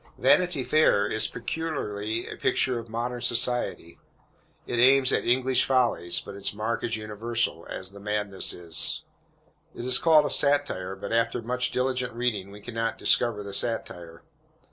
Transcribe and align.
Vanity 0.17 0.63
Fair 0.63 1.05
is 1.05 1.27
peculiarly 1.27 2.25
a 2.27 2.35
picture 2.35 2.79
of 2.79 2.89
modern 2.89 3.21
society. 3.21 3.99
It 4.65 4.79
aims 4.79 5.11
at 5.11 5.25
English 5.25 5.63
follies, 5.63 6.19
but 6.21 6.33
its 6.33 6.55
mark 6.55 6.83
is 6.83 6.97
universal, 6.97 7.67
as 7.69 7.91
the 7.91 7.99
madness 7.99 8.51
is. 8.51 9.03
It 9.75 9.85
is 9.85 9.99
called 9.99 10.25
a 10.25 10.31
satire, 10.31 10.95
but, 10.95 11.13
after 11.13 11.43
much 11.43 11.69
diligent 11.69 12.13
reading, 12.15 12.49
we 12.49 12.61
can 12.61 12.73
not 12.73 12.97
discover 12.97 13.43
the 13.43 13.53
satire. 13.53 14.23